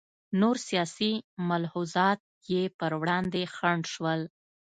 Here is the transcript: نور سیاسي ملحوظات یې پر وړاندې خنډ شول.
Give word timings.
نور 0.39 0.55
سیاسي 0.67 1.11
ملحوظات 1.49 2.19
یې 2.51 2.63
پر 2.79 2.91
وړاندې 3.01 3.41
خنډ 3.55 3.83
شول. 3.93 4.21